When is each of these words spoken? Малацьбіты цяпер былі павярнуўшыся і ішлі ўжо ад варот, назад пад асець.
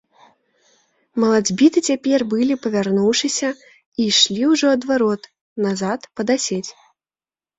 Малацьбіты 1.23 1.79
цяпер 1.89 2.19
былі 2.31 2.55
павярнуўшыся 2.63 3.49
і 3.67 4.01
ішлі 4.11 4.43
ўжо 4.53 4.67
ад 4.77 4.83
варот, 4.93 5.23
назад 5.67 5.99
пад 6.21 6.27
асець. 6.37 6.67